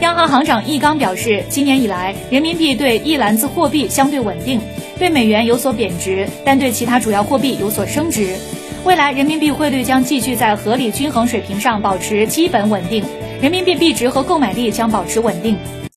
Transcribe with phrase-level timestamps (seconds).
[0.00, 4.60] 央行行长易纲表示今年以来人民币对一篮子货币相对稳定
[4.96, 8.36] 对美元有所贬值但对其他主要货币有所升值。
[8.84, 13.04] 未来人民币汇率将继续在合理均衡水平上保持基本稳定
[13.42, 15.56] 人民币币值和购买力将保持稳定。